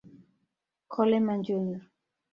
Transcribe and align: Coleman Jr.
Coleman 0.93 1.43
Jr. 1.45 1.81